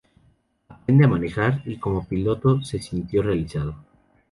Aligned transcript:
Aprende 0.67 1.05
a 1.05 1.09
manejar 1.09 1.61
y 1.63 1.77
como 1.77 2.07
piloto 2.07 2.63
se 2.63 2.79
sintió 2.79 3.21
realizado. 3.21 3.75